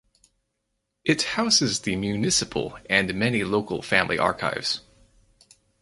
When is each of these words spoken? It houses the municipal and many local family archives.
It 1.05 1.21
houses 1.37 1.81
the 1.81 1.95
municipal 1.95 2.75
and 2.89 3.13
many 3.13 3.43
local 3.43 3.83
family 3.83 4.17
archives. 4.17 4.81